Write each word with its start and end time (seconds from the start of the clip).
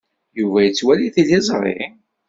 Yuba 0.39 0.59
yettwali 0.65 1.07
tiliẓri? 1.15 1.79